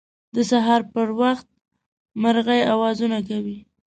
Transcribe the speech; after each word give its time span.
د 0.35 0.37
سهار 0.51 0.81
په 0.91 1.01
وخت 1.21 1.47
مرغۍ 2.21 2.61
اوازونه 2.73 3.17
کوی 3.29 3.57